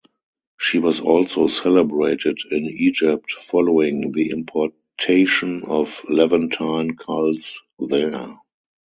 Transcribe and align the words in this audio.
She 0.59 0.79
was 0.79 0.99
also 0.99 1.45
celebrated 1.45 2.39
in 2.49 2.65
Egypt 2.65 3.31
following 3.33 4.11
the 4.11 4.31
importation 4.31 5.61
of 5.65 6.03
Levantine 6.09 6.95
cults 6.97 7.61
there. 7.77 8.39